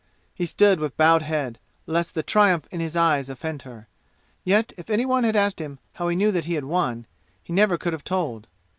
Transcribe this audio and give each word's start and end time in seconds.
He 0.33 0.47
stood 0.47 0.79
with 0.79 0.97
bowed 0.97 1.21
head, 1.21 1.59
lest 1.85 2.15
the 2.15 2.23
triumph 2.23 2.65
in 2.71 2.79
his 2.79 2.95
eyes 2.95 3.29
offend 3.29 3.61
her. 3.61 3.87
Yet 4.43 4.73
if 4.75 4.89
any 4.89 5.05
one 5.05 5.23
had 5.23 5.35
asked 5.35 5.61
him 5.61 5.77
how 5.93 6.07
he 6.07 6.15
knew 6.15 6.31
that 6.31 6.45
he 6.45 6.55
had 6.55 6.65
won, 6.65 7.05
he 7.43 7.53
never 7.53 7.77
could 7.77 7.93
have 7.93 8.03
told. 8.03 8.47